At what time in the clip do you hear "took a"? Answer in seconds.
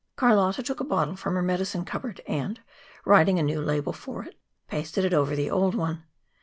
0.63-0.83